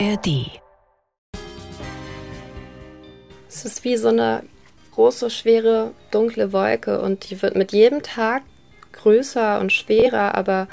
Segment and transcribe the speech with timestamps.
[0.00, 0.60] ARD.
[3.48, 4.42] Es ist wie so eine
[4.92, 8.42] große, schwere, dunkle Wolke und die wird mit jedem Tag
[8.92, 10.68] größer und schwerer, aber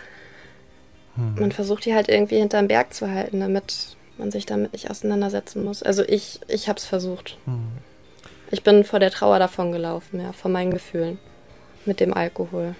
[1.16, 1.36] hm.
[1.40, 5.64] man versucht die halt irgendwie hinterm Berg zu halten, damit man sich damit nicht auseinandersetzen
[5.64, 5.84] muss.
[5.84, 7.38] Also ich, ich habe es versucht.
[7.46, 7.68] Hm.
[8.52, 11.20] Ich bin vor der Trauer davon gelaufen, ja, vor meinen Gefühlen
[11.86, 12.76] mit dem Alkohol.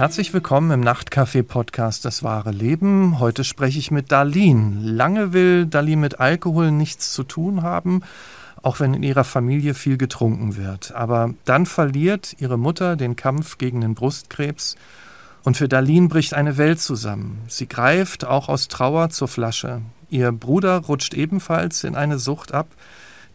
[0.00, 3.20] Herzlich willkommen im Nachtcafé-Podcast Das wahre Leben.
[3.20, 4.80] Heute spreche ich mit Darlene.
[4.80, 8.00] Lange will Darlene mit Alkohol nichts zu tun haben,
[8.62, 10.92] auch wenn in ihrer Familie viel getrunken wird.
[10.94, 14.76] Aber dann verliert ihre Mutter den Kampf gegen den Brustkrebs
[15.42, 17.42] und für Darlene bricht eine Welt zusammen.
[17.46, 19.82] Sie greift auch aus Trauer zur Flasche.
[20.08, 22.68] Ihr Bruder rutscht ebenfalls in eine Sucht ab.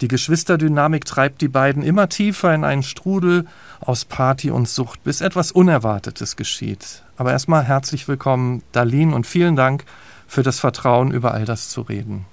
[0.02, 3.46] Die Geschwisterdynamik treibt die beiden immer tiefer in einen Strudel
[3.80, 7.04] aus Party und Sucht, bis etwas Unerwartetes geschieht.
[7.16, 9.86] Aber erstmal herzlich willkommen, Darlene, und vielen Dank
[10.28, 12.26] für das Vertrauen, über all das zu reden.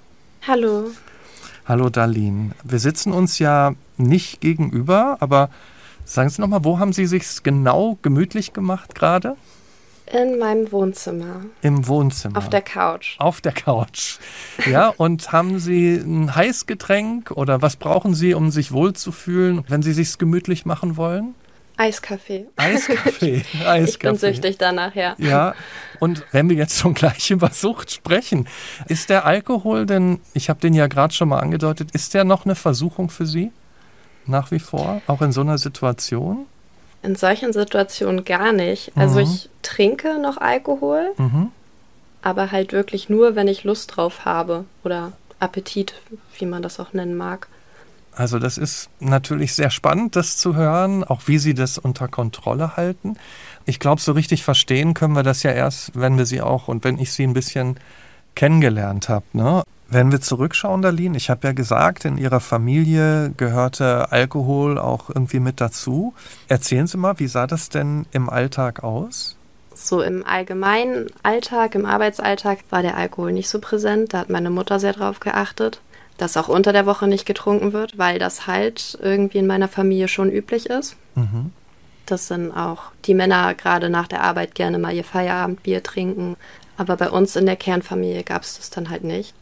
[0.45, 0.91] Hallo.
[1.65, 2.51] Hallo, Darlene.
[2.65, 5.49] Wir sitzen uns ja nicht gegenüber, aber
[6.03, 9.37] sagen Sie nochmal, wo haben Sie sich genau gemütlich gemacht gerade?
[10.13, 11.41] In meinem Wohnzimmer.
[11.63, 12.37] Im Wohnzimmer.
[12.37, 13.15] Auf der Couch.
[13.17, 14.19] Auf der Couch.
[14.69, 19.93] Ja, und haben Sie ein Heißgetränk oder was brauchen Sie, um sich wohlzufühlen, wenn Sie
[19.93, 21.33] sich gemütlich machen wollen?
[21.77, 22.45] Eiskaffee.
[22.57, 23.43] Eiskaffee.
[23.65, 23.83] Eiskaffee.
[23.83, 25.15] Ich bin süchtig danach, ja.
[25.17, 25.55] Ja,
[25.99, 28.47] und wenn wir jetzt schon gleich über Sucht sprechen,
[28.87, 32.45] ist der Alkohol denn, ich habe den ja gerade schon mal angedeutet, ist der noch
[32.45, 33.51] eine Versuchung für Sie?
[34.27, 36.45] Nach wie vor, auch in so einer Situation?
[37.03, 38.91] In solchen Situationen gar nicht.
[38.95, 39.25] Also mhm.
[39.25, 41.51] ich trinke noch Alkohol, mhm.
[42.21, 45.93] aber halt wirklich nur, wenn ich Lust drauf habe oder Appetit,
[46.39, 47.47] wie man das auch nennen mag.
[48.15, 52.77] Also das ist natürlich sehr spannend, das zu hören, auch wie Sie das unter Kontrolle
[52.77, 53.17] halten.
[53.65, 56.83] Ich glaube, so richtig verstehen können wir das ja erst, wenn wir Sie auch und
[56.83, 57.77] wenn ich Sie ein bisschen
[58.35, 59.25] kennengelernt habe.
[59.33, 59.63] Ne?
[59.89, 65.39] Wenn wir zurückschauen, Darlene, ich habe ja gesagt, in Ihrer Familie gehörte Alkohol auch irgendwie
[65.39, 66.13] mit dazu.
[66.47, 69.37] Erzählen Sie mal, wie sah das denn im Alltag aus?
[69.75, 74.13] So im allgemeinen Alltag, im Arbeitsalltag war der Alkohol nicht so präsent.
[74.13, 75.81] Da hat meine Mutter sehr drauf geachtet,
[76.17, 80.07] dass auch unter der Woche nicht getrunken wird, weil das halt irgendwie in meiner Familie
[80.07, 80.95] schon üblich ist.
[81.15, 81.51] Mhm.
[82.05, 86.35] Dass dann auch die Männer gerade nach der Arbeit gerne mal ihr Feierabendbier trinken.
[86.77, 89.33] Aber bei uns in der Kernfamilie gab es das dann halt nicht.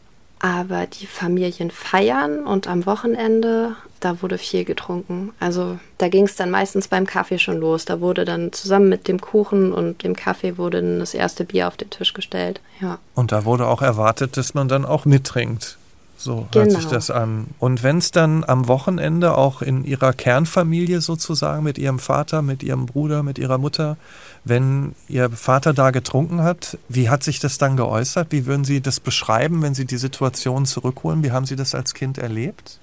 [0.42, 5.32] Aber die Familien feiern und am Wochenende, da wurde viel getrunken.
[5.38, 7.84] Also da ging es dann meistens beim Kaffee schon los.
[7.84, 11.68] Da wurde dann zusammen mit dem Kuchen und dem Kaffee wurde dann das erste Bier
[11.68, 12.60] auf den Tisch gestellt.
[12.80, 12.98] Ja.
[13.14, 15.78] Und da wurde auch erwartet, dass man dann auch mittrinkt.
[16.22, 16.78] So hört genau.
[16.78, 17.48] sich das an.
[17.58, 22.62] Und wenn es dann am Wochenende auch in ihrer Kernfamilie sozusagen mit ihrem Vater, mit
[22.62, 23.96] ihrem Bruder, mit ihrer Mutter,
[24.44, 28.28] wenn ihr Vater da getrunken hat, wie hat sich das dann geäußert?
[28.30, 31.24] Wie würden Sie das beschreiben, wenn Sie die Situation zurückholen?
[31.24, 32.78] Wie haben Sie das als Kind erlebt?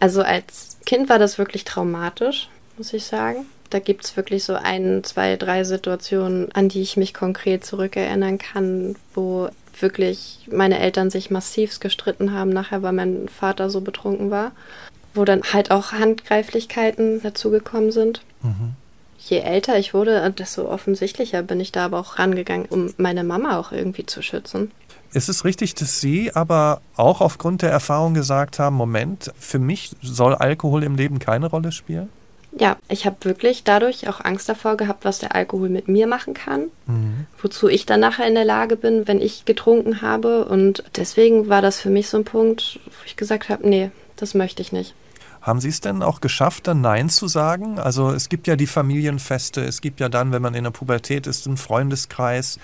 [0.00, 2.48] Also als Kind war das wirklich traumatisch,
[2.78, 3.46] muss ich sagen.
[3.70, 8.38] Da gibt es wirklich so ein, zwei, drei Situationen, an die ich mich konkret zurückerinnern
[8.38, 9.50] kann, wo
[9.80, 14.52] wirklich meine Eltern sich massivst gestritten haben, nachher, weil mein Vater so betrunken war,
[15.14, 18.22] wo dann halt auch Handgreiflichkeiten dazugekommen sind.
[18.42, 18.74] Mhm.
[19.18, 23.58] Je älter ich wurde, desto offensichtlicher bin ich da aber auch rangegangen, um meine Mama
[23.58, 24.70] auch irgendwie zu schützen.
[25.12, 29.96] Ist es richtig, dass Sie aber auch aufgrund der Erfahrung gesagt haben, Moment, für mich
[30.02, 32.08] soll Alkohol im Leben keine Rolle spielen?
[32.58, 36.32] Ja, ich habe wirklich dadurch auch Angst davor gehabt, was der Alkohol mit mir machen
[36.32, 37.26] kann, mhm.
[37.40, 40.46] wozu ich dann nachher in der Lage bin, wenn ich getrunken habe.
[40.46, 44.32] Und deswegen war das für mich so ein Punkt, wo ich gesagt habe, nee, das
[44.32, 44.94] möchte ich nicht.
[45.42, 47.78] Haben Sie es denn auch geschafft, dann Nein zu sagen?
[47.78, 51.26] Also es gibt ja die Familienfeste, es gibt ja dann, wenn man in der Pubertät
[51.26, 52.58] ist, einen Freundeskreis.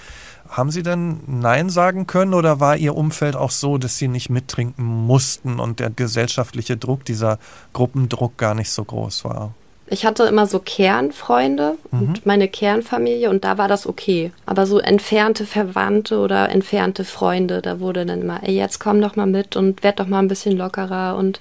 [0.48, 4.30] Haben Sie denn Nein sagen können oder war Ihr Umfeld auch so, dass Sie nicht
[4.30, 7.38] mittrinken mussten und der gesellschaftliche Druck, dieser
[7.72, 9.54] Gruppendruck gar nicht so groß war?
[9.92, 12.00] Ich hatte immer so Kernfreunde mhm.
[12.00, 14.32] und meine Kernfamilie und da war das okay.
[14.46, 19.16] Aber so entfernte Verwandte oder entfernte Freunde, da wurde dann immer, ey, jetzt komm doch
[19.16, 21.40] mal mit und werd doch mal ein bisschen lockerer und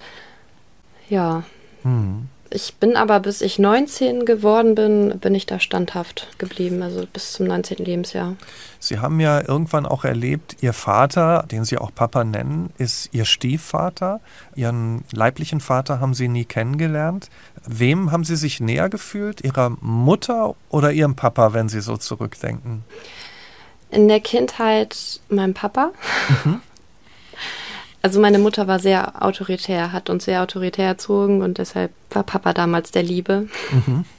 [1.07, 1.43] ja.
[1.83, 2.27] Mhm.
[2.53, 7.31] Ich bin aber, bis ich 19 geworden bin, bin ich da standhaft geblieben, also bis
[7.31, 7.77] zum 19.
[7.77, 8.35] Lebensjahr.
[8.77, 13.23] Sie haben ja irgendwann auch erlebt, Ihr Vater, den Sie auch Papa nennen, ist Ihr
[13.23, 14.19] Stiefvater.
[14.53, 17.29] Ihren leiblichen Vater haben Sie nie kennengelernt.
[17.65, 19.39] Wem haben Sie sich näher gefühlt?
[19.41, 22.83] Ihrer Mutter oder Ihrem Papa, wenn Sie so zurückdenken?
[23.91, 25.91] In der Kindheit mein Papa.
[26.43, 26.61] Mhm.
[28.01, 32.53] Also meine Mutter war sehr autoritär, hat uns sehr autoritär erzogen und deshalb war Papa
[32.53, 33.47] damals der Liebe.
[33.71, 34.05] Mhm.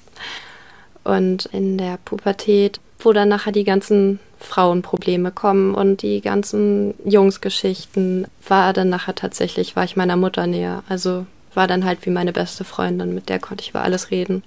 [1.04, 8.28] Und in der Pubertät, wo dann nachher die ganzen Frauenprobleme kommen und die ganzen Jungsgeschichten,
[8.46, 10.84] war dann nachher tatsächlich, war ich meiner Mutter näher.
[10.88, 14.42] Also war dann halt wie meine beste Freundin, mit der konnte ich über alles reden.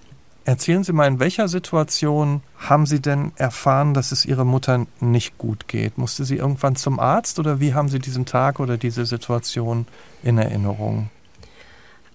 [0.45, 5.39] Erzählen Sie mal, in welcher Situation haben Sie denn erfahren, dass es Ihrer Mutter nicht
[5.39, 5.97] gut geht?
[5.97, 9.87] Musste sie irgendwann zum Arzt oder wie haben Sie diesen Tag oder diese Situation
[10.21, 11.09] in Erinnerung?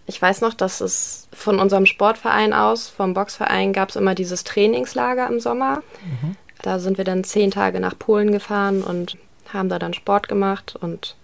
[0.06, 4.44] Ich weiß noch, dass es von unserem Sportverein aus, vom Boxverein, gab es immer dieses
[4.44, 5.82] Trainingslager im Sommer.
[6.04, 6.36] Mhm.
[6.62, 9.16] Da sind wir dann zehn Tage nach Polen gefahren und
[9.52, 10.76] haben da dann Sport gemacht.
[10.80, 11.16] Und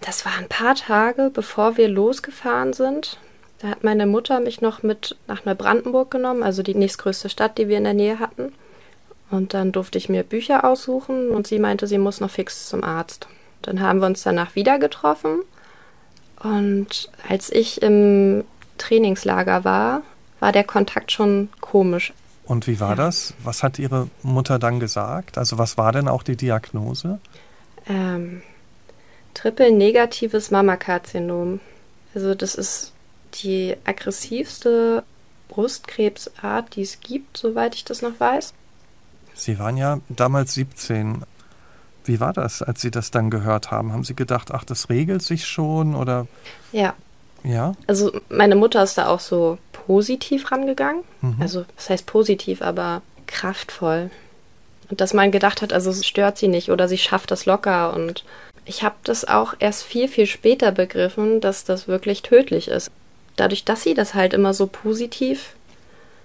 [0.00, 3.18] das war ein paar Tage, bevor wir losgefahren sind.
[3.58, 7.68] Da hat meine Mutter mich noch mit nach Neubrandenburg genommen, also die nächstgrößte Stadt, die
[7.68, 8.52] wir in der Nähe hatten.
[9.30, 12.84] Und dann durfte ich mir Bücher aussuchen und sie meinte, sie muss noch fix zum
[12.84, 13.28] Arzt.
[13.62, 15.40] Dann haben wir uns danach wieder getroffen.
[16.42, 18.44] Und als ich im
[18.78, 20.02] Trainingslager war,
[20.38, 22.12] war der Kontakt schon komisch.
[22.44, 23.34] Und wie war das?
[23.42, 25.38] Was hat Ihre Mutter dann gesagt?
[25.38, 27.18] Also was war denn auch die Diagnose?
[27.88, 28.42] Ähm,
[29.34, 31.58] Triple-negatives Mammakarzinom.
[32.14, 32.92] Also das ist
[33.34, 35.02] die aggressivste
[35.48, 38.52] Brustkrebsart, die es gibt, soweit ich das noch weiß.
[39.34, 41.22] Sie waren ja damals 17.
[42.04, 43.92] Wie war das, als Sie das dann gehört haben?
[43.92, 46.26] Haben Sie gedacht, ach, das regelt sich schon oder?
[46.72, 46.94] Ja.
[47.44, 47.72] Ja.
[47.86, 51.02] Also meine Mutter ist da auch so positiv rangegangen.
[51.20, 51.36] Mhm.
[51.40, 54.10] Also das heißt positiv, aber kraftvoll.
[54.88, 57.94] Und dass man gedacht hat, also es stört sie nicht oder sie schafft das locker.
[57.94, 58.24] Und
[58.64, 62.90] ich habe das auch erst viel, viel später begriffen, dass das wirklich tödlich ist
[63.36, 65.54] dadurch, dass sie das halt immer so positiv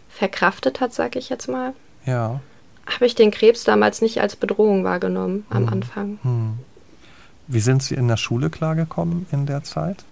[0.10, 1.74] verkraftet hat, sag ich jetzt mal,
[2.06, 2.42] ja.
[2.86, 5.74] habe ich den Krebs damals nicht als Bedrohung wahrgenommen am hm.
[5.74, 6.19] Anfang.
[6.24, 6.60] Hm.
[7.48, 10.06] Wie sind Sie in der Schule klargekommen in der Zeit?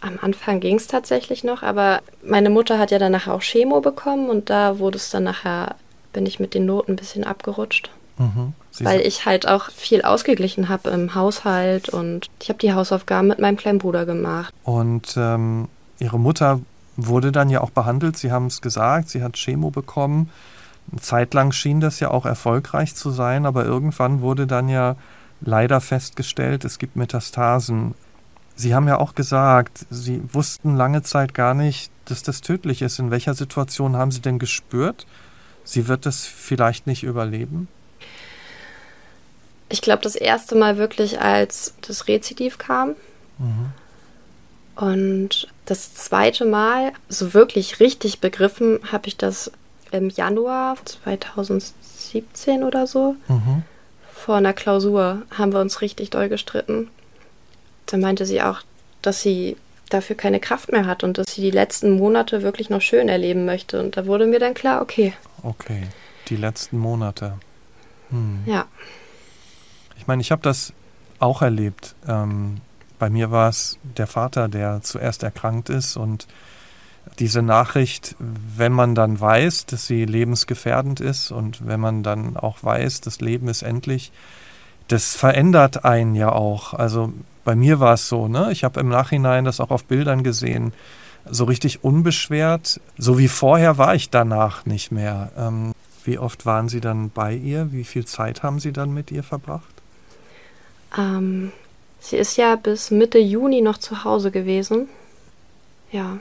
[0.00, 4.30] Am Anfang ging es tatsächlich noch, aber meine Mutter hat ja danach auch Chemo bekommen
[4.30, 5.74] und da wurde es dann nachher,
[6.12, 7.90] bin ich mit den Noten ein bisschen abgerutscht.
[8.18, 8.52] Mhm.
[8.84, 13.38] Weil ich halt auch viel ausgeglichen habe im Haushalt und ich habe die Hausaufgaben mit
[13.38, 14.52] meinem kleinen Bruder gemacht.
[14.64, 15.68] Und ähm,
[15.98, 16.60] Ihre Mutter
[16.96, 20.30] wurde dann ja auch behandelt, Sie haben es gesagt, sie hat Chemo bekommen.
[20.90, 24.96] Eine Zeit lang schien das ja auch erfolgreich zu sein, aber irgendwann wurde dann ja
[25.40, 27.94] leider festgestellt, es gibt Metastasen.
[28.54, 32.98] Sie haben ja auch gesagt, Sie wussten lange Zeit gar nicht, dass das tödlich ist.
[32.98, 35.06] In welcher Situation haben Sie denn gespürt,
[35.64, 37.68] sie wird es vielleicht nicht überleben?
[39.68, 42.94] Ich glaube, das erste Mal wirklich, als das Rezidiv kam.
[43.38, 43.72] Mhm.
[44.76, 49.50] Und das zweite Mal, so wirklich richtig begriffen, habe ich das
[49.90, 53.16] im Januar 2017 oder so.
[53.28, 53.62] Mhm.
[54.12, 56.90] Vor einer Klausur haben wir uns richtig doll gestritten.
[57.86, 58.60] Da meinte sie auch,
[59.02, 59.56] dass sie
[59.88, 63.44] dafür keine Kraft mehr hat und dass sie die letzten Monate wirklich noch schön erleben
[63.44, 63.80] möchte.
[63.80, 65.14] Und da wurde mir dann klar, okay.
[65.42, 65.84] Okay,
[66.28, 67.34] die letzten Monate.
[68.10, 68.42] Hm.
[68.46, 68.66] Ja.
[69.98, 70.72] Ich meine, ich habe das
[71.18, 71.94] auch erlebt.
[72.06, 72.60] Ähm,
[72.98, 76.26] bei mir war es der Vater, der zuerst erkrankt ist und
[77.18, 82.62] diese Nachricht, wenn man dann weiß, dass sie lebensgefährdend ist und wenn man dann auch
[82.62, 84.12] weiß, das Leben ist endlich,
[84.88, 86.74] das verändert einen ja auch.
[86.74, 87.12] Also
[87.44, 88.50] bei mir war es so, ne?
[88.50, 90.72] Ich habe im Nachhinein das auch auf Bildern gesehen,
[91.28, 92.80] so richtig unbeschwert.
[92.98, 95.30] So wie vorher war ich danach nicht mehr.
[95.36, 95.72] Ähm,
[96.04, 97.72] wie oft waren Sie dann bei ihr?
[97.72, 99.82] Wie viel Zeit haben Sie dann mit ihr verbracht?
[100.96, 101.52] Ähm,
[102.00, 104.88] sie ist ja bis Mitte Juni noch zu Hause gewesen.
[105.92, 106.18] Ja.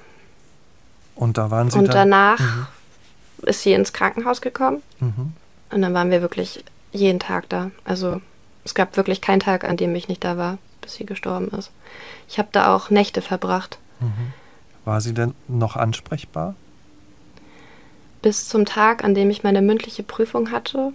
[1.16, 2.68] Und da waren Sie Und dann, danach mhm.
[3.44, 4.82] ist sie ins Krankenhaus gekommen.
[5.00, 5.34] Mhm.
[5.72, 7.72] Und dann waren wir wirklich jeden Tag da.
[7.84, 8.22] Also
[8.64, 11.72] es gab wirklich keinen Tag, an dem ich nicht da war, bis sie gestorben ist.
[12.28, 13.78] Ich habe da auch Nächte verbracht.
[14.00, 14.34] Mhm.
[14.84, 16.56] War sie denn noch ansprechbar?
[18.22, 20.94] Bis zum Tag, an dem ich meine mündliche Prüfung hatte,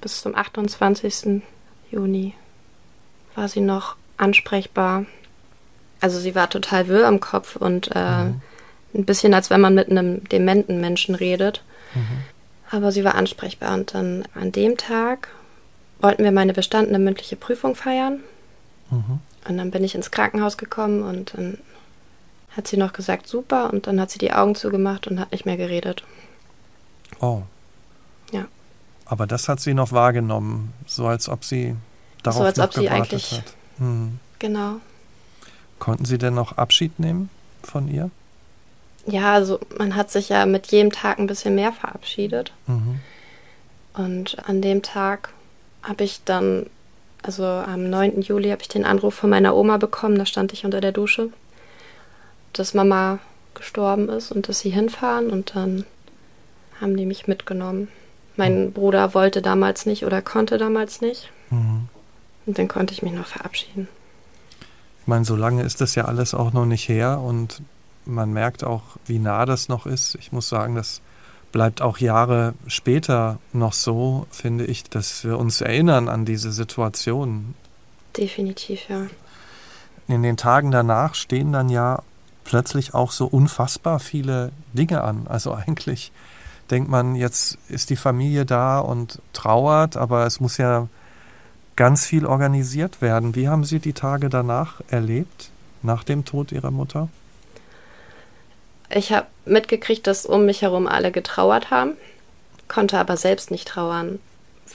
[0.00, 1.42] bis zum 28.
[1.90, 2.34] Juni
[3.34, 5.06] war sie noch ansprechbar.
[6.00, 8.40] Also sie war total wirr am Kopf und äh, mhm.
[8.94, 11.62] ein bisschen, als wenn man mit einem dementen Menschen redet.
[11.94, 12.24] Mhm.
[12.70, 13.74] Aber sie war ansprechbar.
[13.74, 15.28] Und dann an dem Tag
[16.00, 18.20] wollten wir meine bestandene mündliche Prüfung feiern.
[18.90, 19.20] Mhm.
[19.48, 21.58] Und dann bin ich ins Krankenhaus gekommen und dann
[22.56, 23.72] hat sie noch gesagt, super.
[23.72, 26.04] Und dann hat sie die Augen zugemacht und hat nicht mehr geredet.
[27.20, 27.42] Oh.
[28.32, 28.46] Ja.
[29.04, 31.76] Aber das hat sie noch wahrgenommen, so als ob sie
[32.22, 33.54] darauf so als ob sie eigentlich hat.
[33.78, 34.18] Hm.
[34.38, 34.76] Genau.
[35.78, 37.28] Konnten Sie denn noch Abschied nehmen
[37.62, 38.10] von ihr?
[39.06, 42.52] Ja, also man hat sich ja mit jedem Tag ein bisschen mehr verabschiedet.
[42.66, 43.00] Mhm.
[43.94, 45.30] Und an dem Tag
[45.82, 46.66] habe ich dann,
[47.22, 48.22] also am 9.
[48.22, 51.30] Juli, habe ich den Anruf von meiner Oma bekommen, da stand ich unter der Dusche,
[52.52, 53.18] dass Mama
[53.54, 55.30] gestorben ist und dass sie hinfahren.
[55.30, 55.84] Und dann
[56.80, 57.88] haben die mich mitgenommen.
[58.36, 58.72] Mein mhm.
[58.72, 61.30] Bruder wollte damals nicht oder konnte damals nicht.
[61.50, 61.88] Mhm.
[62.46, 63.88] Und dann konnte ich mich noch verabschieden.
[65.00, 67.62] Ich meine, so lange ist das ja alles auch noch nicht her und
[68.04, 70.16] man merkt auch, wie nah das noch ist.
[70.16, 71.00] Ich muss sagen, das
[71.52, 77.54] bleibt auch Jahre später noch so, finde ich, dass wir uns erinnern an diese Situation.
[78.16, 79.06] Definitiv, ja.
[80.08, 82.02] In den Tagen danach stehen dann ja
[82.44, 85.26] plötzlich auch so unfassbar viele Dinge an.
[85.28, 86.12] Also eigentlich
[86.70, 90.88] denkt man, jetzt ist die Familie da und trauert, aber es muss ja
[91.76, 93.34] ganz viel organisiert werden.
[93.34, 95.50] Wie haben Sie die Tage danach erlebt,
[95.82, 97.08] nach dem Tod Ihrer Mutter?
[98.94, 101.92] Ich habe mitgekriegt, dass um mich herum alle getrauert haben,
[102.68, 104.18] konnte aber selbst nicht trauern,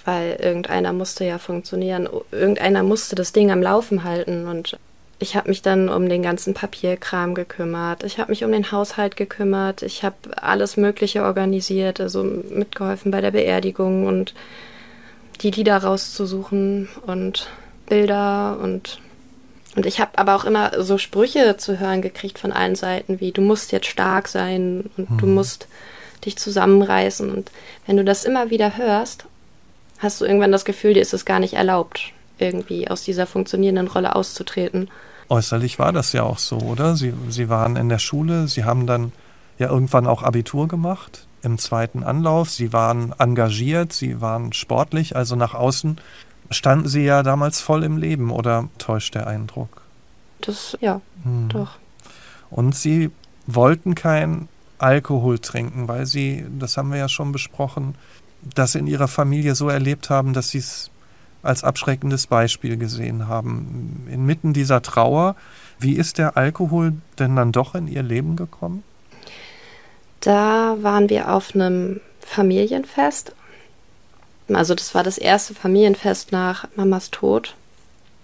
[0.05, 4.77] weil irgendeiner musste ja funktionieren, irgendeiner musste das Ding am Laufen halten und
[5.19, 8.03] ich habe mich dann um den ganzen Papierkram gekümmert.
[8.03, 9.81] Ich habe mich um den Haushalt gekümmert.
[9.81, 14.35] Ich habe alles Mögliche organisiert, also mitgeholfen bei der Beerdigung und
[15.41, 17.47] die Lieder rauszusuchen und
[17.87, 18.99] Bilder und
[19.75, 23.31] und ich habe aber auch immer so Sprüche zu hören gekriegt von allen Seiten, wie
[23.31, 25.17] du musst jetzt stark sein und mhm.
[25.19, 25.67] du musst
[26.25, 27.31] dich zusammenreißen.
[27.31, 27.51] Und
[27.85, 29.25] wenn du das immer wieder hörst,
[29.99, 33.87] hast du irgendwann das Gefühl, dir ist es gar nicht erlaubt, irgendwie aus dieser funktionierenden
[33.87, 34.89] Rolle auszutreten.
[35.29, 36.95] Äußerlich war das ja auch so, oder?
[36.95, 39.11] Sie, Sie waren in der Schule, Sie haben dann
[39.59, 42.49] ja irgendwann auch Abitur gemacht im zweiten Anlauf.
[42.49, 45.99] Sie waren engagiert, Sie waren sportlich, also nach außen
[46.49, 49.81] standen Sie ja damals voll im Leben oder täuscht der Eindruck?
[50.41, 51.49] Das, ja, hm.
[51.49, 51.77] doch.
[52.49, 53.11] Und Sie
[53.45, 57.95] wollten kein Alkohol trinken, weil Sie, das haben wir ja schon besprochen,
[58.41, 60.91] das in Ihrer Familie so erlebt haben, dass Sie es
[61.43, 64.07] als abschreckendes Beispiel gesehen haben.
[64.11, 65.35] Inmitten dieser Trauer,
[65.79, 68.83] wie ist der Alkohol denn dann doch in Ihr Leben gekommen?
[70.21, 73.33] Da waren wir auf einem Familienfest
[74.55, 77.55] also das war das erste Familienfest nach Mamas Tod.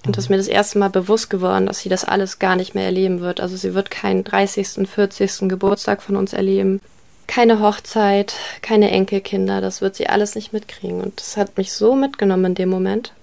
[0.06, 2.76] Und das ist mir das erste Mal bewusst geworden, dass sie das alles gar nicht
[2.76, 3.40] mehr erleben wird.
[3.40, 5.48] Also sie wird keinen 30., 40.
[5.50, 6.82] Geburtstag von uns erleben.
[7.28, 11.02] Keine Hochzeit, keine Enkelkinder, das wird sie alles nicht mitkriegen.
[11.02, 13.14] Und das hat mich so mitgenommen in dem Moment.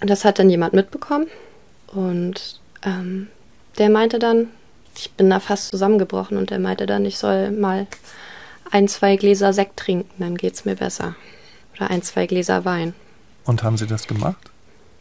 [0.00, 1.26] Und das hat dann jemand mitbekommen.
[1.86, 3.28] Und ähm,
[3.78, 4.48] der meinte dann,
[4.98, 7.86] ich bin da fast zusammengebrochen und der meinte dann, ich soll mal
[8.70, 11.14] ein, zwei Gläser Sekt trinken, dann geht's mir besser.
[11.76, 12.94] Oder ein, zwei Gläser Wein.
[13.44, 14.50] Und haben Sie das gemacht?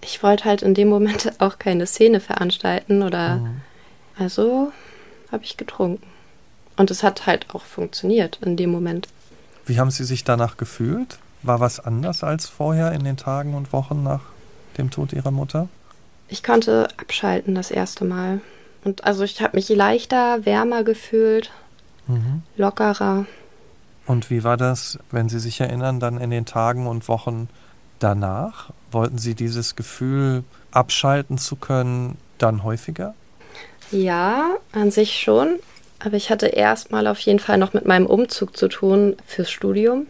[0.02, 3.62] Ich wollte halt in dem Moment auch keine Szene veranstalten oder mhm.
[4.18, 4.72] also
[5.32, 6.06] habe ich getrunken.
[6.78, 9.08] Und es hat halt auch funktioniert in dem Moment.
[9.66, 11.18] Wie haben Sie sich danach gefühlt?
[11.42, 14.22] War was anders als vorher in den Tagen und Wochen nach
[14.78, 15.70] dem Tod Ihrer Mutter?
[16.28, 18.42] Ich konnte abschalten das erste Mal.
[18.86, 21.52] Und also ich habe mich leichter, wärmer gefühlt,
[22.08, 22.44] mhm.
[22.56, 23.26] lockerer.
[24.06, 27.50] Und wie war das, wenn Sie sich erinnern, dann in den Tagen und Wochen
[28.00, 28.70] danach?
[28.92, 33.16] Wollten Sie dieses Gefühl abschalten zu können dann häufiger?
[33.92, 35.60] Ja, an sich schon.
[35.98, 40.06] Aber ich hatte erstmal auf jeden Fall noch mit meinem Umzug zu tun fürs Studium.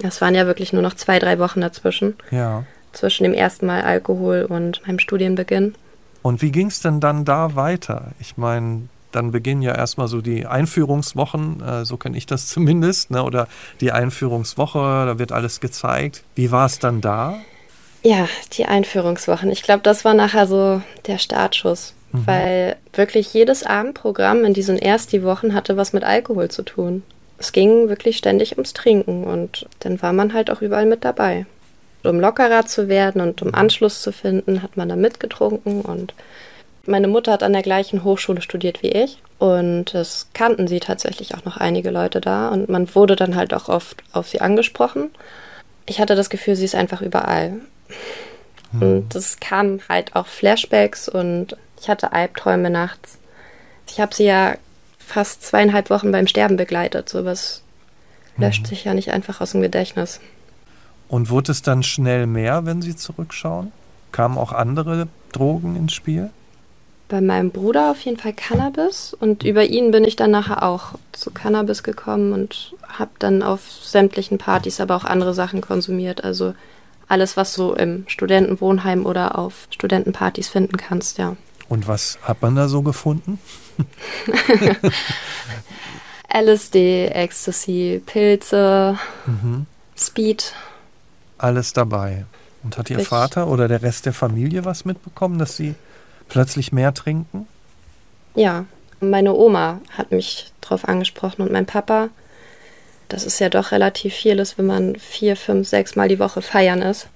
[0.00, 2.14] Das waren ja wirklich nur noch zwei, drei Wochen dazwischen.
[2.30, 2.64] Ja.
[2.92, 5.74] Zwischen dem ersten Mal Alkohol und meinem Studienbeginn.
[6.22, 8.12] Und wie ging es denn dann da weiter?
[8.20, 13.10] Ich meine, dann beginnen ja erstmal so die Einführungswochen, äh, so kenne ich das zumindest,
[13.10, 13.22] ne?
[13.22, 13.48] oder
[13.80, 16.22] die Einführungswoche, da wird alles gezeigt.
[16.34, 17.36] Wie war es dann da?
[18.02, 19.50] Ja, die Einführungswochen.
[19.50, 22.26] Ich glaube, das war nachher so der Startschuss, mhm.
[22.26, 27.02] weil wirklich jedes Abendprogramm in diesen ersten Wochen hatte was mit Alkohol zu tun.
[27.38, 31.46] Es ging wirklich ständig ums Trinken und dann war man halt auch überall mit dabei.
[32.04, 36.14] Um lockerer zu werden und um Anschluss zu finden, hat man da mitgetrunken und
[36.86, 41.34] meine Mutter hat an der gleichen Hochschule studiert wie ich und es kannten sie tatsächlich
[41.34, 45.10] auch noch einige Leute da und man wurde dann halt auch oft auf sie angesprochen.
[45.86, 47.54] Ich hatte das Gefühl, sie ist einfach überall.
[48.72, 48.82] Hm.
[48.82, 53.18] Und es kamen halt auch Flashbacks und ich hatte Albträume nachts.
[53.88, 54.54] Ich habe sie ja
[54.98, 57.08] fast zweieinhalb Wochen beim Sterben begleitet.
[57.08, 57.62] Sowas
[58.36, 58.66] löscht hm.
[58.66, 60.20] sich ja nicht einfach aus dem Gedächtnis.
[61.08, 63.72] Und wurde es dann schnell mehr, wenn Sie zurückschauen?
[64.12, 66.30] Kamen auch andere Drogen ins Spiel?
[67.08, 70.92] bei meinem Bruder auf jeden Fall Cannabis und über ihn bin ich dann nachher auch
[71.12, 76.22] zu Cannabis gekommen und habe dann auf sämtlichen Partys aber auch andere Sachen konsumiert.
[76.22, 76.54] Also
[77.08, 81.36] alles, was du im Studentenwohnheim oder auf Studentenpartys finden kannst, ja.
[81.70, 83.38] Und was hat man da so gefunden?
[86.32, 89.66] LSD, Ecstasy, Pilze, mhm.
[89.96, 90.52] Speed.
[91.38, 92.24] Alles dabei.
[92.62, 95.74] Und hat Ihr ich Vater oder der Rest der Familie was mitbekommen, dass Sie
[96.28, 97.46] plötzlich mehr trinken?
[98.34, 98.66] Ja,
[99.00, 102.08] meine Oma hat mich darauf angesprochen und mein Papa.
[103.08, 106.42] das ist ja doch relativ viel ist, wenn man vier, fünf, sechs Mal die Woche
[106.42, 107.08] feiern ist.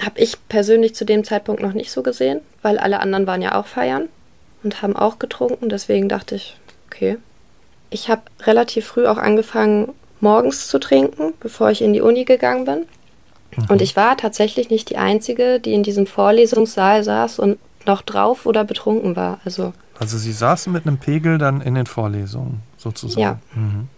[0.00, 3.58] Habe ich persönlich zu dem Zeitpunkt noch nicht so gesehen, weil alle anderen waren ja
[3.58, 4.08] auch feiern
[4.62, 5.68] und haben auch getrunken.
[5.68, 7.16] Deswegen dachte ich, okay.
[7.90, 12.64] Ich habe relativ früh auch angefangen, morgens zu trinken, bevor ich in die Uni gegangen
[12.64, 12.86] bin.
[13.56, 13.66] Mhm.
[13.68, 18.46] Und ich war tatsächlich nicht die Einzige, die in diesem Vorlesungssaal saß und noch drauf
[18.46, 19.40] oder betrunken war.
[19.44, 23.20] Also, also Sie saßen mit einem Pegel dann in den Vorlesungen sozusagen.
[23.20, 23.38] Ja.
[23.54, 23.88] Mhm.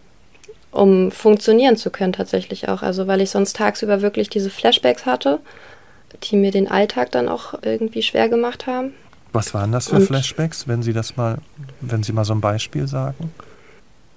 [0.72, 2.82] Um funktionieren zu können tatsächlich auch.
[2.82, 5.40] Also weil ich sonst tagsüber wirklich diese Flashbacks hatte,
[6.24, 8.92] die mir den Alltag dann auch irgendwie schwer gemacht haben.
[9.32, 11.38] Was waren das für und Flashbacks, wenn Sie das mal,
[11.80, 13.32] wenn Sie mal so ein Beispiel sagen?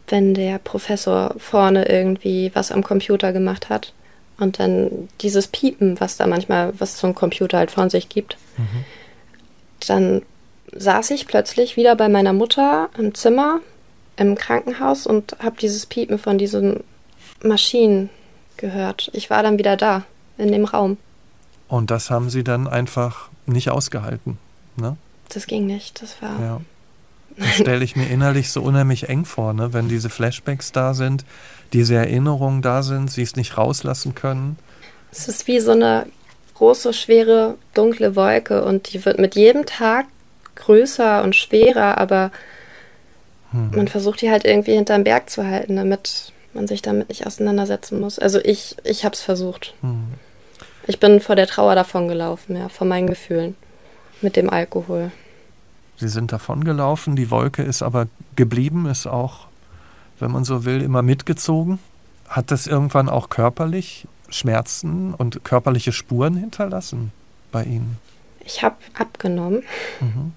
[0.07, 3.93] Wenn der Professor vorne irgendwie was am Computer gemacht hat
[4.39, 8.37] und dann dieses Piepen, was da manchmal, was so ein Computer halt von sich gibt,
[8.57, 8.85] mhm.
[9.87, 10.21] dann
[10.71, 13.59] saß ich plötzlich wieder bei meiner Mutter im Zimmer
[14.17, 16.83] im Krankenhaus und habe dieses Piepen von diesen
[17.41, 18.09] Maschinen
[18.57, 19.09] gehört.
[19.13, 20.03] Ich war dann wieder da,
[20.37, 20.97] in dem Raum.
[21.67, 24.37] Und das haben Sie dann einfach nicht ausgehalten,
[24.75, 24.97] ne?
[25.29, 26.39] Das ging nicht, das war.
[26.39, 26.61] Ja.
[27.37, 29.71] Das stelle ich mir innerlich so unheimlich eng vor, ne?
[29.71, 31.23] wenn diese Flashbacks da sind,
[31.73, 34.57] diese Erinnerungen da sind, sie es nicht rauslassen können.
[35.11, 36.05] Es ist wie so eine
[36.55, 40.07] große, schwere, dunkle Wolke und die wird mit jedem Tag
[40.55, 42.31] größer und schwerer, aber
[43.51, 43.71] hm.
[43.75, 47.99] man versucht die halt irgendwie hinterm Berg zu halten, damit man sich damit nicht auseinandersetzen
[47.99, 48.19] muss.
[48.19, 49.73] Also ich, ich habe es versucht.
[49.81, 50.13] Hm.
[50.87, 53.55] Ich bin vor der Trauer davongelaufen, ja, vor meinen Gefühlen
[54.21, 55.11] mit dem Alkohol.
[55.97, 59.47] Sie sind davongelaufen, die Wolke ist aber geblieben, ist auch,
[60.19, 61.79] wenn man so will, immer mitgezogen.
[62.27, 67.11] Hat das irgendwann auch körperlich Schmerzen und körperliche Spuren hinterlassen
[67.51, 67.97] bei Ihnen?
[68.45, 69.63] Ich habe abgenommen.
[69.99, 70.33] Mhm.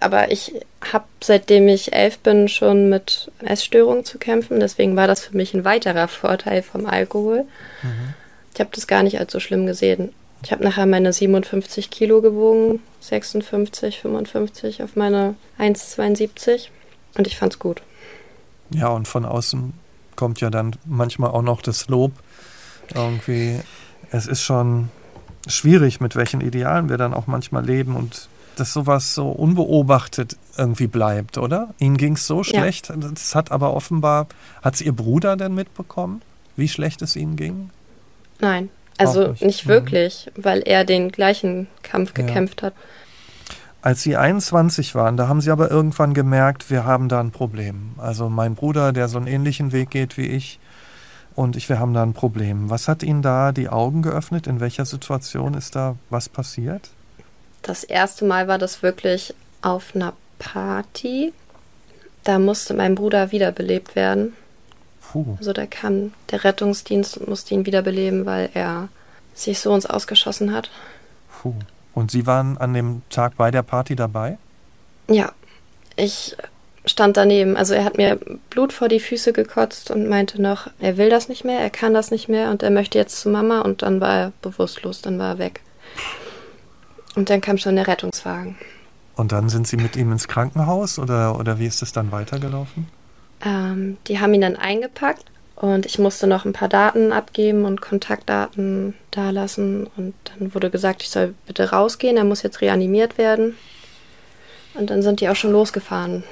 [0.00, 0.52] Aber ich
[0.92, 4.60] habe seitdem ich elf bin schon mit Essstörungen zu kämpfen.
[4.60, 7.44] Deswegen war das für mich ein weiterer Vorteil vom Alkohol.
[7.82, 8.14] Mhm.
[8.52, 10.12] Ich habe das gar nicht als so schlimm gesehen.
[10.42, 16.68] Ich habe nachher meine 57 Kilo gewogen, 56, 55 auf meine 1,72
[17.16, 17.80] und ich fand's gut.
[18.74, 19.72] Ja, und von außen
[20.16, 22.12] kommt ja dann manchmal auch noch das Lob.
[22.94, 23.60] Irgendwie,
[24.10, 24.90] es ist schon
[25.46, 30.86] schwierig, mit welchen Idealen wir dann auch manchmal leben und dass sowas so unbeobachtet irgendwie
[30.86, 31.74] bleibt, oder?
[31.78, 32.88] Ihnen ging es so schlecht.
[32.88, 32.96] Ja.
[32.96, 34.28] Das hat aber offenbar,
[34.62, 36.22] hat es Ihr Bruder denn mitbekommen,
[36.56, 37.70] wie schlecht es Ihnen ging?
[38.40, 39.42] Nein, also nicht.
[39.42, 39.66] nicht.
[39.66, 40.44] Wirklich, mhm.
[40.44, 42.68] weil er den gleichen Kampf gekämpft ja.
[42.68, 42.74] hat.
[43.84, 47.92] Als Sie 21 waren, da haben Sie aber irgendwann gemerkt, wir haben da ein Problem.
[47.98, 50.58] Also mein Bruder, der so einen ähnlichen Weg geht wie ich,
[51.34, 52.70] und ich, wir haben da ein Problem.
[52.70, 54.46] Was hat Ihnen da die Augen geöffnet?
[54.46, 56.88] In welcher Situation ist da was passiert?
[57.60, 61.34] Das erste Mal war das wirklich auf einer Party.
[62.22, 64.32] Da musste mein Bruder wiederbelebt werden.
[65.12, 65.36] Puh.
[65.36, 68.88] Also da kam der Rettungsdienst und musste ihn wiederbeleben, weil er
[69.34, 70.70] sich so uns ausgeschossen hat.
[71.42, 71.52] Puh.
[71.94, 74.38] Und Sie waren an dem Tag bei der Party dabei?
[75.08, 75.32] Ja,
[75.96, 76.36] ich
[76.86, 77.56] stand daneben.
[77.56, 78.18] Also er hat mir
[78.50, 81.94] Blut vor die Füße gekotzt und meinte noch, er will das nicht mehr, er kann
[81.94, 85.18] das nicht mehr und er möchte jetzt zu Mama und dann war er bewusstlos, dann
[85.18, 85.60] war er weg.
[87.14, 88.56] Und dann kam schon der Rettungswagen.
[89.16, 92.88] Und dann sind Sie mit ihm ins Krankenhaus oder, oder wie ist es dann weitergelaufen?
[93.44, 95.24] Ähm, die haben ihn dann eingepackt
[95.56, 99.88] und ich musste noch ein paar Daten abgeben und Kontaktdaten dalassen.
[99.96, 103.56] Und dann wurde gesagt, ich soll bitte rausgehen, er muss jetzt reanimiert werden.
[104.74, 106.24] Und dann sind die auch schon losgefahren.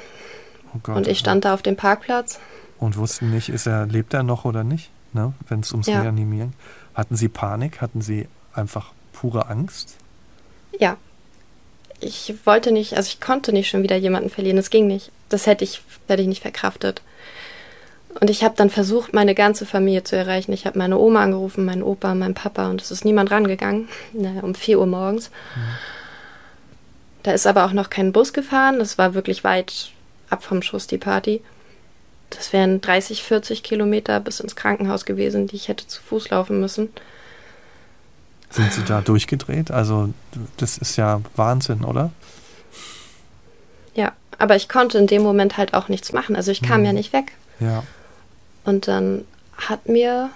[0.75, 2.41] Oh Gott, und ich stand da auf dem Parkplatz.
[2.79, 5.33] Und wussten nicht, ist er, lebt er noch oder nicht, ne?
[5.49, 6.03] wenn es ums ja.
[6.03, 6.53] Reanimieren
[6.95, 7.81] Hatten Sie Panik?
[7.81, 9.97] Hatten Sie einfach pure Angst?
[10.81, 10.97] Ja,
[12.01, 14.57] ich wollte nicht, also ich konnte nicht schon wieder jemanden verlieren.
[14.57, 15.13] Das ging nicht.
[15.29, 17.03] Das hätte ich, hätte ich nicht verkraftet.
[18.21, 20.53] Und ich habe dann versucht, meine ganze Familie zu erreichen.
[20.53, 23.89] Ich habe meine Oma angerufen, meinen Opa, meinen Papa und es ist niemand rangegangen.
[24.13, 25.31] Ne, um 4 Uhr morgens.
[25.57, 25.61] Mhm.
[27.23, 28.79] Da ist aber auch noch kein Bus gefahren.
[28.79, 29.91] Das war wirklich weit
[30.29, 31.43] ab vom Schuss, die Party.
[32.31, 36.61] Das wären 30, 40 Kilometer bis ins Krankenhaus gewesen, die ich hätte zu Fuß laufen
[36.61, 36.91] müssen.
[38.51, 39.71] Sind Sie da durchgedreht?
[39.71, 40.13] Also
[40.59, 42.11] das ist ja Wahnsinn, oder?
[43.95, 46.37] Ja, aber ich konnte in dem Moment halt auch nichts machen.
[46.37, 46.85] Also ich kam hm.
[46.85, 47.33] ja nicht weg.
[47.61, 47.83] Ja.
[48.65, 49.25] Und dann
[49.57, 50.31] hat mir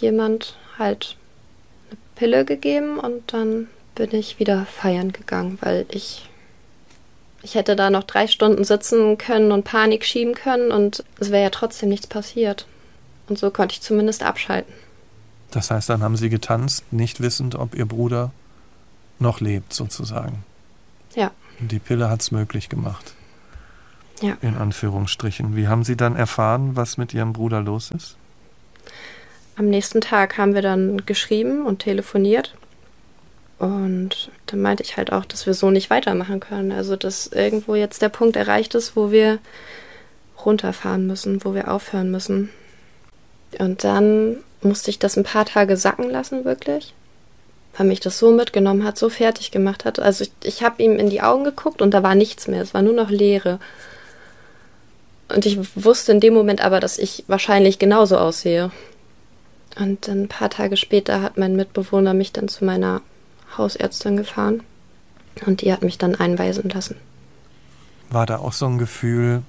[0.00, 1.16] jemand halt
[1.90, 6.28] eine Pille gegeben und dann bin ich wieder feiern gegangen, weil ich
[7.42, 11.42] ich hätte da noch drei Stunden sitzen können und Panik schieben können und es wäre
[11.42, 12.66] ja trotzdem nichts passiert.
[13.28, 14.72] Und so konnte ich zumindest abschalten.
[15.50, 18.30] Das heißt, dann haben sie getanzt, nicht wissend, ob ihr Bruder
[19.18, 20.44] noch lebt, sozusagen.
[21.14, 21.32] Ja.
[21.60, 23.14] Und die Pille hat es möglich gemacht.
[24.22, 24.36] Ja.
[24.40, 25.56] In Anführungsstrichen.
[25.56, 28.16] Wie haben Sie dann erfahren, was mit Ihrem Bruder los ist?
[29.56, 32.54] am nächsten Tag haben wir dann geschrieben und telefoniert.
[33.58, 36.72] Und dann meinte ich halt auch, dass wir so nicht weitermachen können.
[36.72, 39.38] Also, dass irgendwo jetzt der Punkt erreicht ist, wo wir
[40.44, 42.50] runterfahren müssen, wo wir aufhören müssen.
[43.58, 46.94] Und dann musste ich das ein paar Tage sacken lassen, wirklich.
[47.76, 50.00] Weil mich das so mitgenommen hat, so fertig gemacht hat.
[50.00, 52.62] Also ich, ich habe ihm in die Augen geguckt und da war nichts mehr.
[52.62, 53.60] Es war nur noch Leere.
[55.32, 58.70] Und ich wusste in dem Moment aber, dass ich wahrscheinlich genauso aussehe.
[59.78, 63.00] Und dann ein paar Tage später hat mein Mitbewohner mich dann zu meiner
[63.56, 64.62] Hausärztin gefahren
[65.46, 66.96] und die hat mich dann einweisen lassen.
[68.10, 69.42] War da auch so ein Gefühl,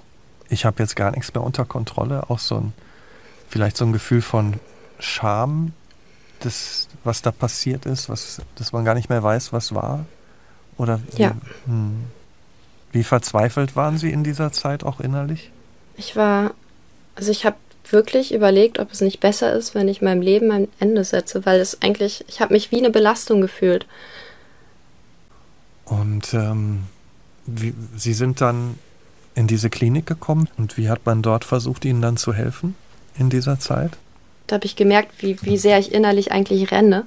[0.50, 2.74] ich habe jetzt gar nichts mehr unter Kontrolle, auch so ein,
[3.50, 4.56] vielleicht so ein Gefühl von
[5.00, 5.74] Scham,
[6.39, 10.06] das, was da passiert ist, was, dass man gar nicht mehr weiß, was war?
[10.78, 11.36] Oder ja.
[11.65, 12.06] Hm,
[12.91, 15.52] wie verzweifelt waren Sie in dieser Zeit auch innerlich?
[15.96, 16.54] Ich war,
[17.16, 17.58] also ich habe
[17.90, 21.60] wirklich überlegt, ob es nicht besser ist, wenn ich meinem Leben ein Ende setze, weil
[21.60, 23.86] es eigentlich, ich habe mich wie eine Belastung gefühlt.
[25.86, 26.84] Und ähm,
[27.46, 28.80] wie, Sie sind dann
[29.36, 32.76] in diese Klinik gekommen und wie hat man dort versucht, Ihnen dann zu helfen
[33.18, 33.92] in dieser Zeit?
[34.48, 37.06] Da habe ich gemerkt, wie, wie sehr ich innerlich eigentlich renne,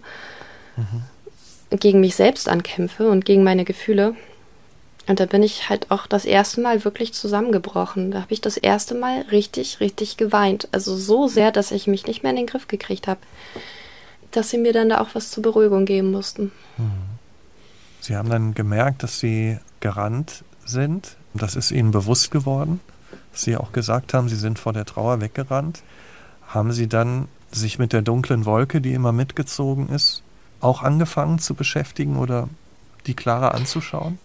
[0.77, 1.79] mhm.
[1.79, 4.14] gegen mich selbst ankämpfe und gegen meine Gefühle.
[5.08, 8.10] Und da bin ich halt auch das erste Mal wirklich zusammengebrochen.
[8.10, 10.68] Da habe ich das erste Mal richtig, richtig geweint.
[10.72, 13.20] Also so sehr, dass ich mich nicht mehr in den Griff gekriegt habe.
[14.32, 16.50] Dass sie mir dann da auch was zur Beruhigung geben mussten.
[16.76, 16.90] Hm.
[18.00, 21.16] Sie haben dann gemerkt, dass Sie gerannt sind.
[21.34, 22.80] Das ist Ihnen bewusst geworden.
[23.32, 25.82] Dass Sie auch gesagt haben, Sie sind vor der Trauer weggerannt.
[26.46, 30.22] Haben Sie dann sich mit der dunklen Wolke, die immer mitgezogen ist,
[30.60, 32.48] auch angefangen zu beschäftigen oder
[33.06, 34.18] die klarer anzuschauen?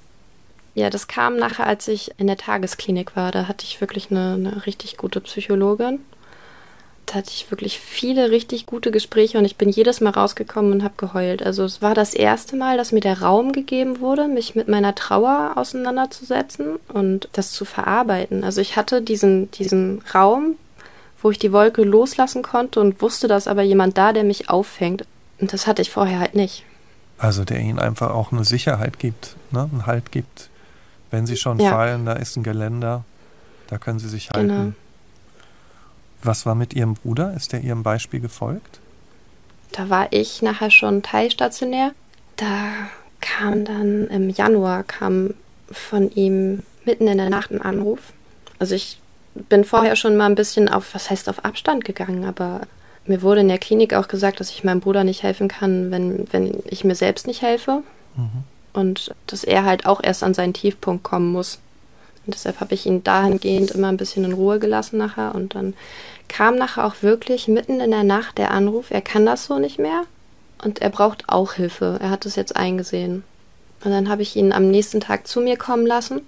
[0.73, 3.31] Ja, das kam nachher, als ich in der Tagesklinik war.
[3.31, 5.99] Da hatte ich wirklich eine, eine richtig gute Psychologin.
[7.05, 10.83] Da hatte ich wirklich viele richtig gute Gespräche und ich bin jedes Mal rausgekommen und
[10.83, 11.43] habe geheult.
[11.43, 14.95] Also es war das erste Mal, dass mir der Raum gegeben wurde, mich mit meiner
[14.95, 18.45] Trauer auseinanderzusetzen und das zu verarbeiten.
[18.45, 20.55] Also ich hatte diesen, diesen Raum,
[21.21, 25.05] wo ich die Wolke loslassen konnte und wusste, dass aber jemand da, der mich auffängt.
[25.41, 26.63] Und das hatte ich vorher halt nicht.
[27.17, 29.69] Also der ihnen einfach auch eine Sicherheit gibt, ne?
[29.69, 30.50] einen Halt gibt.
[31.11, 31.69] Wenn sie schon ja.
[31.69, 33.03] fallen, da ist ein Geländer,
[33.67, 34.47] da können sie sich halten.
[34.47, 34.71] Genau.
[36.23, 37.33] Was war mit Ihrem Bruder?
[37.35, 38.79] Ist er Ihrem Beispiel gefolgt?
[39.73, 41.91] Da war ich nachher schon teilstationär.
[42.37, 42.71] Da
[43.19, 45.33] kam dann im Januar kam
[45.69, 47.99] von ihm mitten in der Nacht ein Anruf.
[48.57, 48.99] Also ich
[49.33, 52.61] bin vorher schon mal ein bisschen auf, was heißt auf Abstand gegangen, aber
[53.05, 56.27] mir wurde in der Klinik auch gesagt, dass ich meinem Bruder nicht helfen kann, wenn,
[56.31, 57.83] wenn ich mir selbst nicht helfe.
[58.15, 61.59] Mhm und dass er halt auch erst an seinen Tiefpunkt kommen muss.
[62.25, 65.73] Und deshalb habe ich ihn dahingehend immer ein bisschen in Ruhe gelassen nachher und dann
[66.27, 69.79] kam nachher auch wirklich mitten in der Nacht der Anruf, er kann das so nicht
[69.79, 70.03] mehr
[70.63, 71.97] und er braucht auch Hilfe.
[71.99, 73.23] Er hat es jetzt eingesehen.
[73.83, 76.21] Und dann habe ich ihn am nächsten Tag zu mir kommen lassen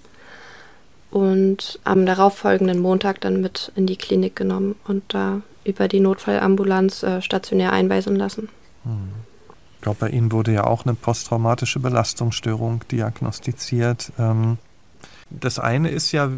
[1.12, 7.04] und am darauffolgenden Montag dann mit in die Klinik genommen und da über die Notfallambulanz
[7.04, 8.50] äh, stationär einweisen lassen.
[9.84, 14.12] Hm glaube, bei Ihnen wurde ja auch eine posttraumatische Belastungsstörung diagnostiziert.
[14.18, 14.58] Ähm,
[15.30, 16.30] das eine ist ja,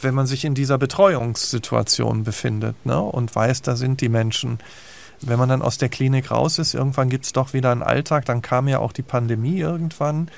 [0.00, 4.60] wenn man sich in dieser Betreuungssituation befindet ne, und weiß, da sind die Menschen.
[5.20, 8.24] Wenn man dann aus der Klinik raus ist, irgendwann gibt es doch wieder einen Alltag,
[8.24, 10.28] dann kam ja auch die Pandemie irgendwann.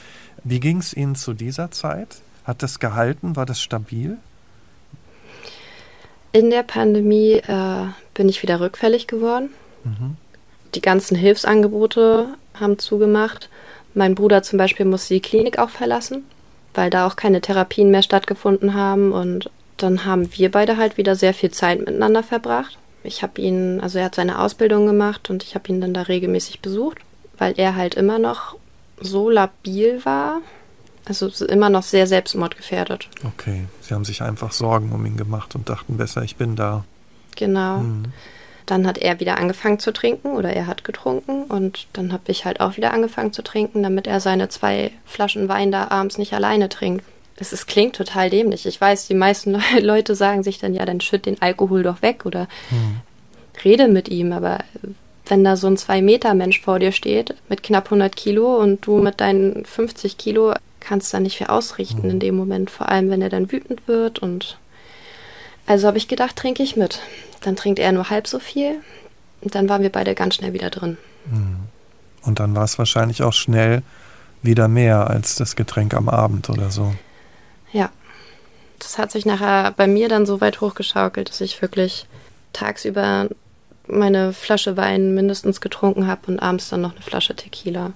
[0.42, 2.16] Wie ging es Ihnen zu dieser Zeit?
[2.44, 3.36] Hat das gehalten?
[3.36, 4.16] War das stabil?
[6.32, 9.50] In der Pandemie äh, bin ich wieder rückfällig geworden.
[9.84, 10.16] Mhm.
[10.74, 13.48] Die ganzen Hilfsangebote haben zugemacht.
[13.94, 16.24] Mein Bruder zum Beispiel musste die Klinik auch verlassen,
[16.74, 19.12] weil da auch keine Therapien mehr stattgefunden haben.
[19.12, 22.78] Und dann haben wir beide halt wieder sehr viel Zeit miteinander verbracht.
[23.02, 26.02] Ich habe ihn, also er hat seine Ausbildung gemacht und ich habe ihn dann da
[26.02, 26.98] regelmäßig besucht,
[27.36, 28.56] weil er halt immer noch
[29.00, 30.40] so labil war,
[31.04, 33.08] also immer noch sehr selbstmordgefährdet.
[33.24, 36.84] Okay, Sie haben sich einfach Sorgen um ihn gemacht und dachten besser, ich bin da.
[37.36, 37.78] Genau.
[37.78, 38.04] Mhm.
[38.66, 42.44] Dann hat er wieder angefangen zu trinken oder er hat getrunken und dann habe ich
[42.44, 46.32] halt auch wieder angefangen zu trinken, damit er seine zwei Flaschen Wein da abends nicht
[46.32, 47.04] alleine trinkt.
[47.36, 48.64] Es, es klingt total dämlich.
[48.64, 52.24] Ich weiß, die meisten Leute sagen sich dann, ja, dann schütt den Alkohol doch weg
[52.24, 53.00] oder hm.
[53.64, 54.58] rede mit ihm, aber
[55.26, 59.20] wenn da so ein Zwei-Meter-Mensch vor dir steht mit knapp 100 Kilo und du mit
[59.20, 62.10] deinen 50 Kilo kannst da nicht viel ausrichten hm.
[62.10, 64.58] in dem Moment, vor allem wenn er dann wütend wird und
[65.66, 67.00] also habe ich gedacht, trinke ich mit.
[67.44, 68.80] Dann trinkt er nur halb so viel.
[69.40, 70.96] Und dann waren wir beide ganz schnell wieder drin.
[71.30, 71.56] Hm.
[72.22, 73.82] Und dann war es wahrscheinlich auch schnell
[74.42, 76.94] wieder mehr als das Getränk am Abend oder so.
[77.72, 77.90] Ja.
[78.78, 82.06] Das hat sich nachher bei mir dann so weit hochgeschaukelt, dass ich wirklich
[82.52, 83.28] tagsüber
[83.86, 87.92] meine Flasche Wein mindestens getrunken habe und abends dann noch eine Flasche Tequila.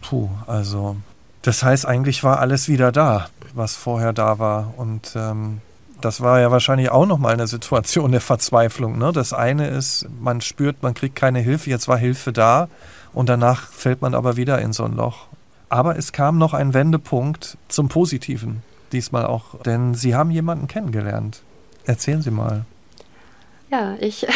[0.00, 0.96] Puh, also
[1.42, 4.74] das heißt, eigentlich war alles wieder da, was vorher da war.
[4.76, 5.60] Und ähm,
[6.04, 8.98] das war ja wahrscheinlich auch nochmal eine Situation der Verzweiflung.
[8.98, 9.12] Ne?
[9.12, 12.68] Das eine ist, man spürt, man kriegt keine Hilfe, jetzt war Hilfe da
[13.12, 15.26] und danach fällt man aber wieder in so ein Loch.
[15.68, 18.62] Aber es kam noch ein Wendepunkt zum Positiven,
[18.92, 21.42] diesmal auch, denn Sie haben jemanden kennengelernt.
[21.84, 22.64] Erzählen Sie mal.
[23.70, 24.26] Ja, ich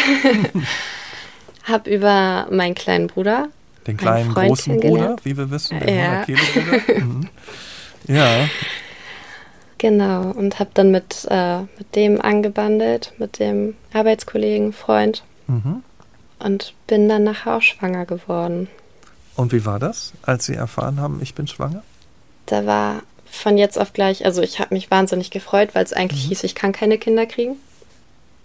[1.65, 3.49] habe über meinen kleinen Bruder.
[3.87, 6.25] Den kleinen großen Bruder, wie wir wissen, den ja.
[6.99, 7.29] mhm.
[8.09, 8.49] Ja.
[9.79, 15.23] Genau, und habe dann mit, äh, mit dem angebandelt, mit dem Arbeitskollegen, Freund.
[15.47, 15.83] Mhm.
[16.39, 18.69] Und bin dann nachher auch schwanger geworden.
[19.37, 21.83] Und wie war das, als Sie erfahren haben, ich bin schwanger?
[22.47, 26.25] Da war von jetzt auf gleich, also ich habe mich wahnsinnig gefreut, weil es eigentlich
[26.25, 26.29] mhm.
[26.29, 27.57] hieß, ich kann keine Kinder kriegen.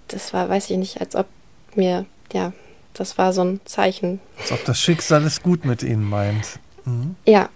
[0.08, 1.28] Das war, weiß ich nicht, als ob
[1.76, 2.52] mir, ja,
[2.94, 4.20] das war so ein Zeichen.
[4.38, 6.60] Als ob das Schicksal es gut mit Ihnen meint.
[6.84, 7.15] Mhm.
[7.26, 7.50] Ja,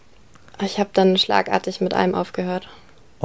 [0.62, 2.70] ich habe dann schlagartig mit einem aufgehört.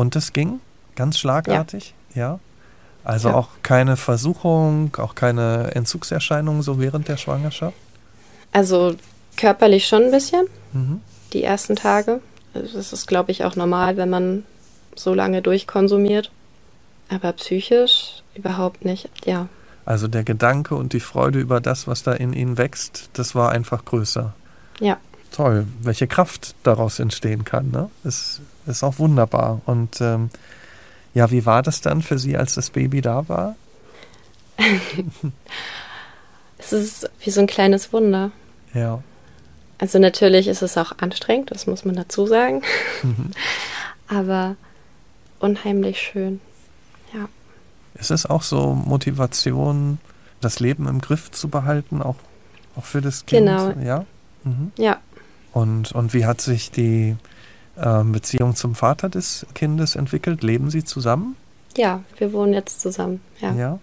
[0.01, 0.61] Und es ging
[0.97, 2.21] ganz schlagartig, ja.
[2.21, 2.39] ja.
[3.05, 3.35] Also ja.
[3.35, 7.77] auch keine Versuchung, auch keine Entzugserscheinungen so während der Schwangerschaft?
[8.51, 8.95] Also
[9.37, 11.03] körperlich schon ein bisschen, mhm.
[11.35, 12.21] die ersten Tage.
[12.55, 14.45] Also das ist, glaube ich, auch normal, wenn man
[14.97, 16.31] so lange durchkonsumiert.
[17.11, 19.49] Aber psychisch überhaupt nicht, ja.
[19.85, 23.53] Also der Gedanke und die Freude über das, was da in ihnen wächst, das war
[23.53, 24.33] einfach größer.
[24.81, 24.97] Ja.
[25.31, 27.91] Toll, welche Kraft daraus entstehen kann, ne?
[28.05, 29.61] Ist, ist auch wunderbar.
[29.67, 30.31] Und ähm,
[31.15, 33.57] ja, wie war das dann für Sie, als das Baby da war?
[36.59, 38.31] es ist wie so ein kleines Wunder.
[38.75, 39.03] Ja.
[39.79, 42.63] Also natürlich ist es auch anstrengend, das muss man dazu sagen.
[43.03, 43.31] Mhm.
[44.09, 44.57] Aber
[45.39, 46.41] unheimlich schön.
[47.15, 47.29] Ja.
[47.95, 49.99] Ist es auch so Motivation,
[50.41, 52.17] das Leben im Griff zu behalten, auch,
[52.77, 53.47] auch für das Kind?
[53.47, 53.71] Genau.
[53.83, 54.05] Ja.
[54.45, 54.73] Mhm.
[54.77, 54.99] Ja.
[55.53, 57.17] Und, und wie hat sich die
[57.77, 60.43] äh, Beziehung zum Vater des Kindes entwickelt?
[60.43, 61.37] Leben Sie zusammen?
[61.77, 63.21] Ja, wir wohnen jetzt zusammen.
[63.41, 63.53] Ja.
[63.55, 63.79] ja.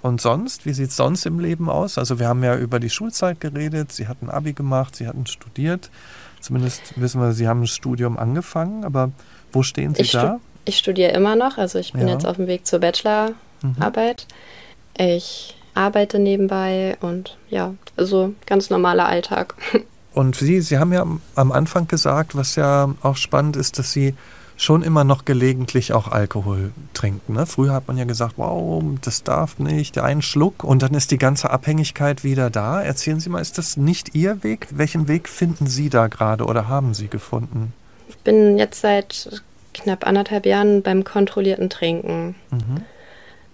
[0.00, 1.96] Und sonst, wie sieht es sonst im Leben aus?
[1.96, 5.90] Also wir haben ja über die Schulzeit geredet, Sie hatten Abi gemacht, Sie hatten studiert.
[6.40, 9.12] Zumindest wissen wir, Sie haben ein Studium angefangen, aber
[9.52, 10.40] wo stehen Sie ich da?
[10.64, 12.14] ich studiere immer noch, also ich bin ja.
[12.14, 14.26] jetzt auf dem Weg zur Bachelorarbeit.
[14.98, 15.06] Mhm.
[15.06, 19.54] Ich arbeite nebenbei und ja, also ganz normaler Alltag.
[20.14, 24.14] Und Sie, Sie haben ja am Anfang gesagt, was ja auch spannend ist, dass Sie
[24.56, 27.34] schon immer noch gelegentlich auch Alkohol trinken.
[27.34, 27.46] Ne?
[27.46, 31.10] Früher hat man ja gesagt, wow, das darf nicht, der einen Schluck und dann ist
[31.10, 32.82] die ganze Abhängigkeit wieder da.
[32.82, 34.68] Erzählen Sie mal, ist das nicht Ihr Weg?
[34.70, 37.72] Welchen Weg finden Sie da gerade oder haben Sie gefunden?
[38.08, 39.42] Ich bin jetzt seit
[39.74, 42.34] knapp anderthalb Jahren beim kontrollierten Trinken.
[42.50, 42.82] Mhm.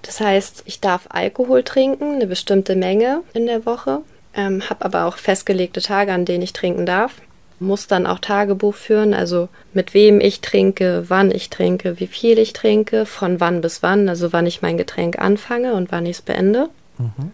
[0.02, 4.02] Das heißt, ich darf Alkohol trinken, eine bestimmte Menge in der Woche,
[4.38, 7.20] ähm, habe aber auch festgelegte Tage, an denen ich trinken darf
[7.60, 12.38] muss dann auch Tagebuch führen, also mit wem ich trinke, wann ich trinke, wie viel
[12.38, 16.18] ich trinke, von wann bis wann, also wann ich mein Getränk anfange und wann ich
[16.18, 16.68] es beende.
[16.98, 17.32] Mhm.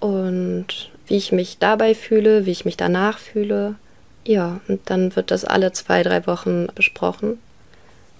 [0.00, 3.76] Und wie ich mich dabei fühle, wie ich mich danach fühle.
[4.24, 7.38] Ja, und dann wird das alle zwei, drei Wochen besprochen.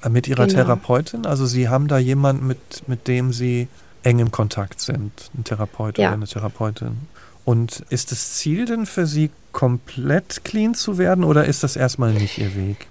[0.03, 0.63] Äh, mit Ihrer genau.
[0.63, 1.27] Therapeutin?
[1.27, 3.67] Also Sie haben da jemanden, mit, mit dem Sie
[4.05, 6.09] eng im Kontakt sind, ein Therapeut ja.
[6.09, 7.09] oder eine Therapeutin.
[7.47, 12.13] Und ist das Ziel denn für Sie, komplett clean zu werden oder ist das erstmal
[12.13, 12.89] nicht Ihr Weg?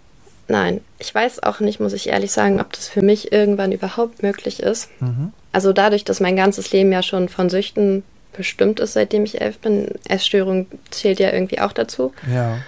[0.48, 4.24] Nein, ich weiß auch nicht, muss ich ehrlich sagen, ob das für mich irgendwann überhaupt
[4.24, 4.90] möglich ist.
[5.02, 5.34] Mhm.
[5.52, 9.60] Also dadurch, dass mein ganzes Leben ja schon von Süchten bestimmt ist, seitdem ich elf
[9.60, 12.14] bin, Essstörung zählt ja irgendwie auch dazu.
[12.34, 12.60] Ja.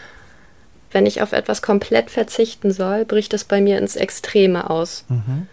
[0.92, 5.06] Wenn ich auf etwas komplett verzichten soll, bricht das bei mir ins Extreme aus.
[5.08, 5.48] Mhm.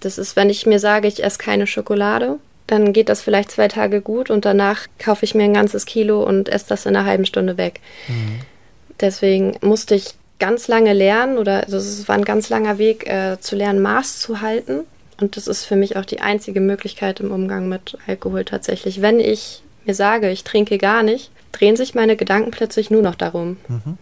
[0.00, 3.68] Das ist, wenn ich mir sage, ich esse keine Schokolade, dann geht das vielleicht zwei
[3.68, 7.06] Tage gut und danach kaufe ich mir ein ganzes Kilo und esse das in einer
[7.06, 7.80] halben Stunde weg.
[8.08, 8.40] Mhm.
[9.00, 13.38] Deswegen musste ich ganz lange lernen oder also es war ein ganz langer Weg äh,
[13.40, 14.80] zu lernen, Maß zu halten.
[15.20, 19.02] Und das ist für mich auch die einzige Möglichkeit im Umgang mit Alkohol tatsächlich.
[19.02, 23.16] Wenn ich mir sage, ich trinke gar nicht, drehen sich meine Gedanken plötzlich nur noch
[23.16, 23.58] darum.
[23.68, 23.98] Mhm.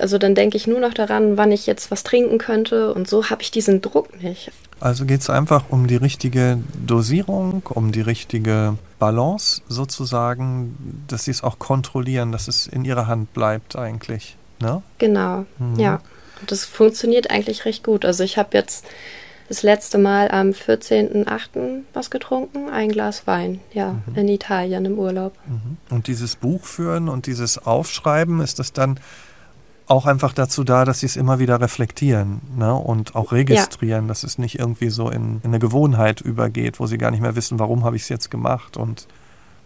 [0.00, 3.30] Also dann denke ich nur noch daran, wann ich jetzt was trinken könnte und so
[3.30, 4.50] habe ich diesen Druck nicht.
[4.80, 11.30] Also geht es einfach um die richtige Dosierung, um die richtige Balance sozusagen, dass sie
[11.30, 14.36] es auch kontrollieren, dass es in ihrer Hand bleibt eigentlich.
[14.60, 14.82] Ne?
[14.98, 15.78] Genau, mhm.
[15.78, 16.00] ja.
[16.40, 18.04] Und das funktioniert eigentlich recht gut.
[18.04, 18.84] Also ich habe jetzt
[19.48, 21.82] das letzte Mal am 14.08.
[21.92, 24.16] was getrunken, ein Glas Wein, ja, mhm.
[24.16, 25.34] in Italien im Urlaub.
[25.46, 25.76] Mhm.
[25.90, 28.98] Und dieses Buch führen und dieses Aufschreiben, ist das dann
[29.86, 32.74] auch einfach dazu da, dass sie es immer wieder reflektieren ne?
[32.74, 34.08] und auch registrieren, ja.
[34.08, 37.36] dass es nicht irgendwie so in, in, eine Gewohnheit übergeht, wo sie gar nicht mehr
[37.36, 39.06] wissen, warum habe ich es jetzt gemacht und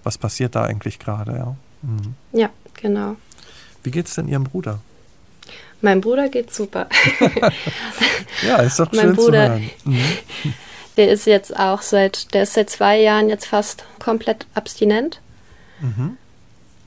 [0.02, 1.56] was passiert da eigentlich gerade, ja.
[1.82, 2.14] Mhm.
[2.32, 2.50] Ja,
[2.80, 3.16] genau.
[3.84, 4.80] Wie geht es denn Ihrem Bruder?
[5.80, 6.88] Mein Bruder geht super.
[8.46, 9.70] ja, ist doch mein schön Bruder, zu hören.
[9.84, 10.02] Mhm.
[10.96, 15.20] Der ist jetzt auch seit, der ist seit zwei Jahren jetzt fast komplett abstinent.
[15.80, 16.16] Mhm.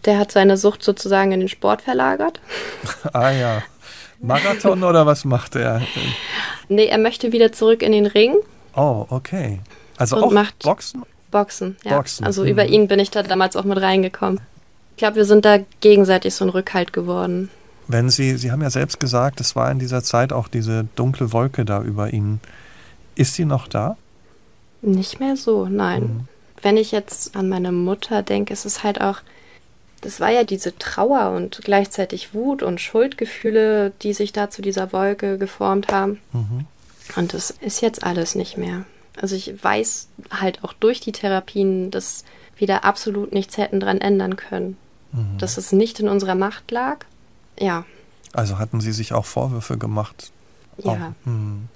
[0.06, 2.40] Der hat seine Sucht sozusagen in den Sport verlagert.
[3.14, 3.64] ah ja.
[4.20, 5.82] Marathon oder was macht er?
[6.70, 8.36] Nee, er möchte wieder zurück in den Ring.
[8.76, 9.60] Oh, okay.
[9.98, 11.04] Also auch macht Boxen?
[11.32, 11.98] Boxen, ja.
[11.98, 12.26] Boxen.
[12.26, 12.50] Also mhm.
[12.50, 14.40] über ihn bin ich da damals auch mit reingekommen.
[14.92, 17.50] Ich glaube, wir sind da gegenseitig so ein Rückhalt geworden.
[17.88, 21.34] Wenn Sie, Sie haben ja selbst gesagt, es war in dieser Zeit auch diese dunkle
[21.34, 22.40] Wolke da über Ihnen.
[23.16, 23.98] Ist sie noch da?
[24.82, 26.02] Nicht mehr so, nein.
[26.02, 26.28] Mhm.
[26.62, 29.20] Wenn ich jetzt an meine Mutter denke, ist es halt auch,
[30.02, 34.92] das war ja diese Trauer und gleichzeitig Wut und Schuldgefühle, die sich da zu dieser
[34.92, 36.20] Wolke geformt haben.
[36.34, 36.66] Mhm.
[37.16, 38.86] Und das ist jetzt alles nicht mehr.
[39.20, 42.24] Also ich weiß halt auch durch die Therapien, dass
[42.58, 44.78] wir da absolut nichts hätten dran ändern können.
[45.12, 45.38] Mhm.
[45.38, 47.06] Dass es nicht in unserer Macht lag.
[47.60, 47.86] Ja.
[48.34, 50.32] Also hatten Sie sich auch Vorwürfe gemacht?
[50.78, 51.14] Ja.
[51.26, 51.68] Mhm.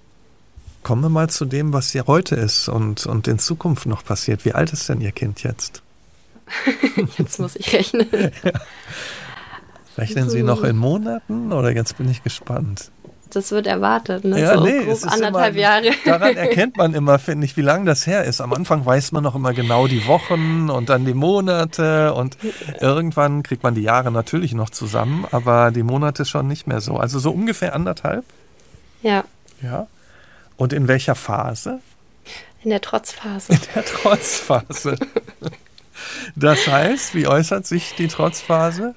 [0.83, 4.45] Kommen wir mal zu dem, was hier heute ist und, und in Zukunft noch passiert.
[4.45, 5.81] Wie alt ist denn Ihr Kind jetzt?
[7.17, 8.07] jetzt muss ich rechnen.
[8.11, 8.51] ja.
[9.97, 12.91] Rechnen Sie noch in Monaten oder jetzt bin ich gespannt?
[13.31, 14.39] Das wird erwartet, ne?
[14.39, 15.91] Ja, so nee, grob anderthalb immer, Jahre.
[16.05, 18.39] Daran erkennt man immer, finde ich, wie lange das her ist.
[18.39, 22.37] Am Anfang weiß man noch immer genau die Wochen und dann die Monate und
[22.79, 26.97] irgendwann kriegt man die Jahre natürlich noch zusammen, aber die Monate schon nicht mehr so.
[26.97, 28.23] Also so ungefähr anderthalb?
[29.01, 29.23] Ja.
[29.61, 29.87] Ja.
[30.57, 31.79] Und in welcher Phase?
[32.63, 33.53] In der Trotzphase.
[33.53, 34.95] In der Trotzphase.
[36.35, 38.95] Das heißt, wie äußert sich die Trotzphase?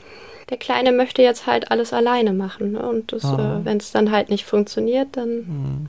[0.50, 2.72] Der Kleine möchte jetzt halt alles alleine machen.
[2.72, 2.88] Ne?
[2.88, 5.28] Und äh, wenn es dann halt nicht funktioniert, dann.
[5.28, 5.88] Mhm.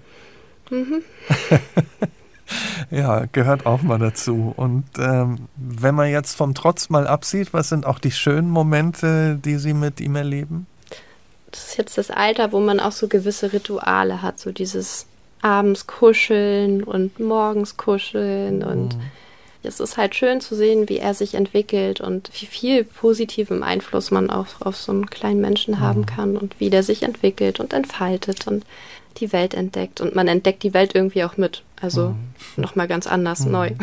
[0.69, 1.03] Mhm.
[2.91, 4.53] ja, gehört auch mal dazu.
[4.55, 9.39] Und ähm, wenn man jetzt vom Trotz mal absieht, was sind auch die schönen Momente,
[9.43, 10.67] die Sie mit ihm erleben?
[11.51, 15.07] Das ist jetzt das Alter, wo man auch so gewisse Rituale hat, so dieses
[15.41, 19.01] abends kuscheln und morgens kuscheln und mhm.
[19.63, 24.09] Es ist halt schön zu sehen, wie er sich entwickelt und wie viel positiven Einfluss
[24.11, 25.79] man auch auf so einen kleinen Menschen mhm.
[25.79, 28.65] haben kann und wie der sich entwickelt und entfaltet und
[29.17, 31.63] die Welt entdeckt und man entdeckt die Welt irgendwie auch mit.
[31.81, 32.17] Also mhm.
[32.55, 33.51] nochmal ganz anders, mhm.
[33.51, 33.71] neu.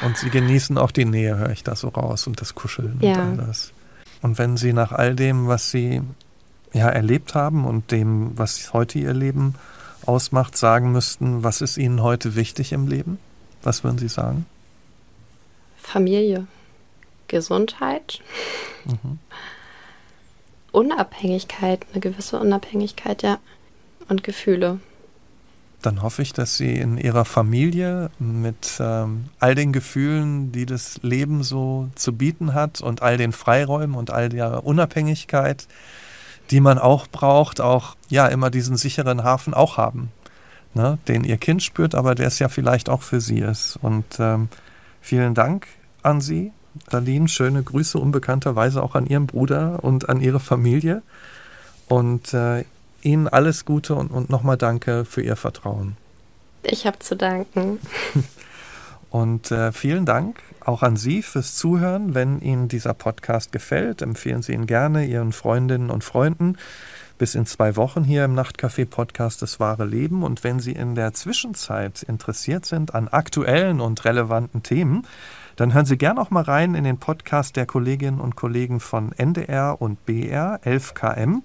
[0.00, 3.12] Und sie genießen auch die Nähe, höre ich da so raus und das Kuscheln ja.
[3.12, 3.72] und all das.
[4.20, 6.00] Und wenn sie nach all dem, was sie
[6.72, 9.54] ja erlebt haben und dem, was heute ihr Leben
[10.04, 13.18] ausmacht, sagen müssten, was ist Ihnen heute wichtig im Leben?
[13.62, 14.46] Was würden Sie sagen?
[15.92, 16.46] Familie,
[17.28, 18.20] Gesundheit,
[18.86, 19.18] mhm.
[20.72, 23.38] Unabhängigkeit, eine gewisse Unabhängigkeit, ja,
[24.08, 24.80] und Gefühle.
[25.82, 31.00] Dann hoffe ich, dass Sie in Ihrer Familie mit ähm, all den Gefühlen, die das
[31.02, 35.66] Leben so zu bieten hat und all den Freiräumen und all der Unabhängigkeit,
[36.50, 40.10] die man auch braucht, auch ja immer diesen sicheren Hafen auch haben,
[40.72, 43.78] ne, den ihr Kind spürt, aber der es ja vielleicht auch für sie ist.
[43.82, 44.48] Und ähm,
[45.02, 45.66] vielen Dank
[46.02, 46.52] an Sie,
[46.88, 47.28] Darlene.
[47.28, 51.02] Schöne Grüße unbekannterweise auch an Ihren Bruder und an Ihre Familie.
[51.88, 52.64] Und äh,
[53.02, 55.96] Ihnen alles Gute und, und nochmal danke für Ihr Vertrauen.
[56.62, 57.78] Ich habe zu danken.
[59.12, 62.14] Und äh, vielen Dank auch an Sie fürs Zuhören.
[62.14, 66.56] Wenn Ihnen dieser Podcast gefällt, empfehlen Sie ihn gerne Ihren Freundinnen und Freunden.
[67.18, 70.22] Bis in zwei Wochen hier im Nachtcafé-Podcast Das wahre Leben.
[70.22, 75.06] Und wenn Sie in der Zwischenzeit interessiert sind an aktuellen und relevanten Themen,
[75.56, 79.12] dann hören Sie gerne auch mal rein in den Podcast der Kolleginnen und Kollegen von
[79.12, 81.42] NDR und BR 11KM.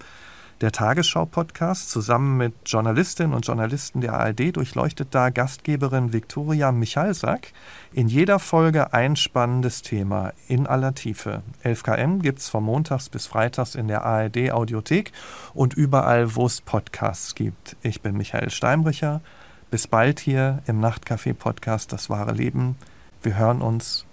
[0.60, 7.54] Der Tagesschau-Podcast zusammen mit Journalistinnen und Journalisten der ARD durchleuchtet da Gastgeberin Viktoria Michalsack
[7.94, 11.44] in jeder Folge ein spannendes Thema in aller Tiefe.
[11.64, 15.12] 11KM gibt es von montags bis freitags in der ARD Audiothek
[15.54, 17.76] und überall, wo es Podcasts gibt.
[17.84, 19.22] Ich bin Michael Steinbrecher.
[19.70, 22.78] Bis bald hier im Nachtcafé-Podcast Das wahre Leben.
[23.22, 24.07] Wir hören uns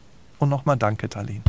[0.45, 1.41] und nochmal danke, Darlene.